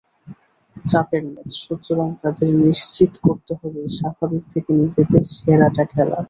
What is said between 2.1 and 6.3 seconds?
আমাদের নিশ্চিত করতে হবে স্বাভাবিক থেকে নিজেদের সেরাটা খেলা।